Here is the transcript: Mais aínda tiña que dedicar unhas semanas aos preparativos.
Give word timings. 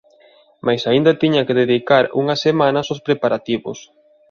Mais 0.65 0.81
aínda 0.91 1.19
tiña 1.21 1.45
que 1.47 1.59
dedicar 1.61 2.03
unhas 2.21 2.39
semanas 2.47 2.85
aos 2.87 3.03
preparativos. 3.07 3.79